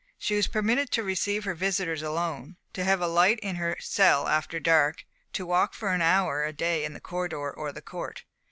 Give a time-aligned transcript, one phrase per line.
[0.17, 4.27] She was permitted to receive her visitors alone, to have a light in her cell
[4.27, 8.23] after dark, to walk for an hour a day in the corridor or the court.